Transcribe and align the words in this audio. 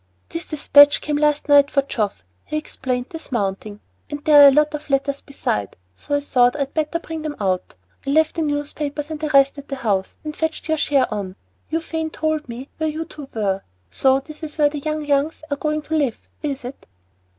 "This 0.29 0.47
despatch 0.47 0.99
came 0.99 1.17
last 1.17 1.47
night 1.47 1.69
for 1.69 1.83
Geoff," 1.83 2.23
he 2.45 2.57
explained, 2.57 3.09
dismounting, 3.09 3.81
"and 4.09 4.25
there 4.25 4.41
were 4.41 4.47
a 4.47 4.51
lot 4.51 4.73
of 4.73 4.89
letters 4.89 5.21
besides, 5.21 5.73
so 5.93 6.15
I 6.15 6.21
thought 6.21 6.55
I'd 6.55 6.73
better 6.73 6.97
bring 6.97 7.21
them 7.21 7.35
out. 7.39 7.75
I 8.07 8.09
left 8.09 8.33
the 8.33 8.41
newspapers 8.41 9.11
and 9.11 9.19
the 9.19 9.29
rest 9.29 9.59
at 9.59 9.67
the 9.67 9.75
house, 9.75 10.15
and 10.23 10.35
fetched 10.35 10.67
your 10.67 10.79
share 10.79 11.05
on. 11.13 11.35
Euphane 11.69 12.09
told 12.11 12.49
me 12.49 12.67
where 12.79 12.89
you 12.89 13.05
two 13.05 13.29
were. 13.35 13.61
So 13.91 14.19
this 14.19 14.41
is 14.41 14.57
where 14.57 14.69
the 14.69 14.79
young 14.79 15.05
Youngs 15.05 15.43
are 15.51 15.57
going 15.57 15.83
to 15.83 15.95
live, 15.95 16.27
is 16.41 16.63
it?" 16.65 16.87